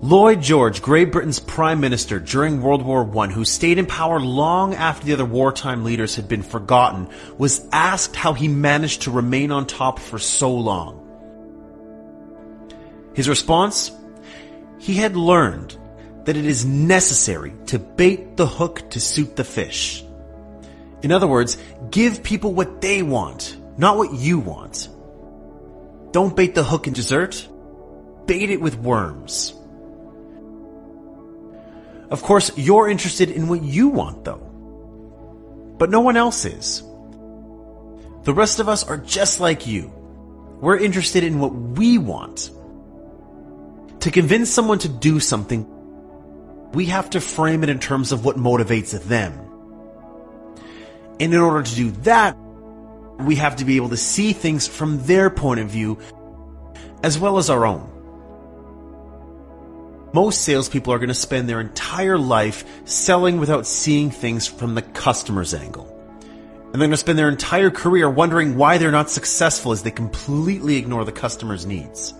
[0.00, 4.74] Lloyd George, Great Britain's Prime Minister during World War I, who stayed in power long
[4.74, 9.50] after the other wartime leaders had been forgotten, was asked how he managed to remain
[9.50, 11.04] on top for so long.
[13.14, 13.90] His response?
[14.78, 15.76] He had learned
[16.26, 20.04] that it is necessary to bait the hook to suit the fish.
[21.02, 21.58] In other words,
[21.90, 24.88] give people what they want, not what you want.
[26.12, 27.48] Don't bait the hook in dessert,
[28.26, 29.54] bait it with worms.
[32.10, 34.44] Of course, you're interested in what you want, though.
[35.78, 36.82] But no one else is.
[38.24, 39.92] The rest of us are just like you.
[40.60, 42.50] We're interested in what we want.
[44.00, 45.66] To convince someone to do something,
[46.72, 49.32] we have to frame it in terms of what motivates them.
[51.20, 52.36] And in order to do that,
[53.20, 55.98] we have to be able to see things from their point of view
[57.02, 57.97] as well as our own.
[60.12, 64.82] Most salespeople are going to spend their entire life selling without seeing things from the
[64.82, 65.94] customer's angle.
[66.72, 69.90] And they're going to spend their entire career wondering why they're not successful as they
[69.90, 72.14] completely ignore the customer's needs.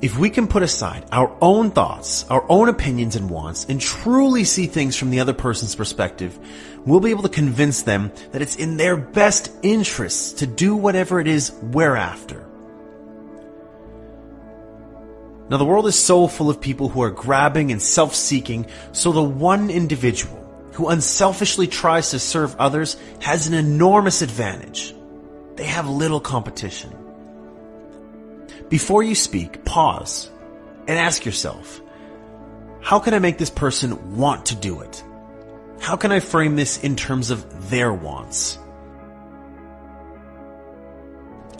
[0.00, 4.44] If we can put aside our own thoughts, our own opinions and wants, and truly
[4.44, 6.38] see things from the other person's perspective,
[6.86, 11.18] we'll be able to convince them that it's in their best interests to do whatever
[11.18, 12.47] it is we're after.
[15.50, 19.12] Now, the world is so full of people who are grabbing and self seeking, so
[19.12, 24.94] the one individual who unselfishly tries to serve others has an enormous advantage.
[25.56, 26.94] They have little competition.
[28.68, 30.30] Before you speak, pause
[30.86, 31.80] and ask yourself
[32.80, 35.02] how can I make this person want to do it?
[35.80, 38.58] How can I frame this in terms of their wants?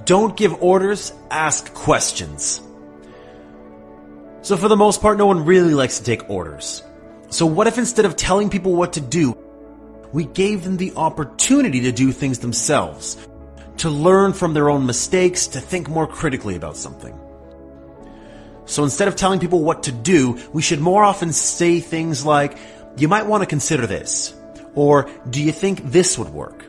[0.05, 2.63] Don't give orders, ask questions.
[4.49, 6.83] So for the most part, no one really likes to take orders.
[7.29, 9.37] So what if instead of telling people what to do,
[10.15, 13.19] we gave them the opportunity to do things themselves,
[13.77, 17.15] to learn from their own mistakes, to think more critically about something.
[18.65, 22.57] So instead of telling people what to do, we should more often say things like,
[22.97, 24.33] you might want to consider this,
[24.75, 26.65] or do you think this would work?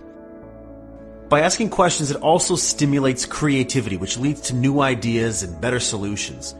[1.29, 6.55] By asking questions, it also stimulates creativity, which leads to new ideas and better solutions.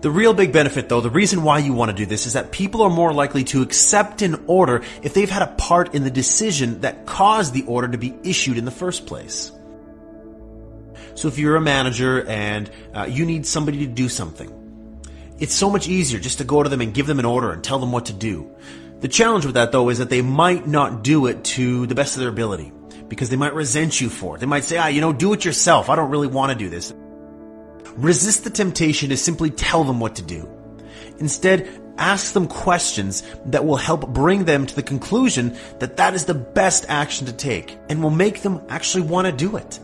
[0.00, 2.52] The real big benefit though, the reason why you want to do this is that
[2.52, 6.10] people are more likely to accept an order if they've had a part in the
[6.10, 9.50] decision that caused the order to be issued in the first place.
[11.16, 14.54] So if you're a manager and uh, you need somebody to do something,
[15.40, 17.64] it's so much easier just to go to them and give them an order and
[17.64, 18.48] tell them what to do.
[19.00, 22.14] The challenge with that though is that they might not do it to the best
[22.14, 22.72] of their ability
[23.08, 24.38] because they might resent you for it.
[24.38, 25.90] They might say, ah, you know, do it yourself.
[25.90, 26.94] I don't really want to do this.
[27.98, 30.48] Resist the temptation to simply tell them what to do.
[31.18, 36.24] Instead, ask them questions that will help bring them to the conclusion that that is
[36.24, 39.80] the best action to take and will make them actually want to do it.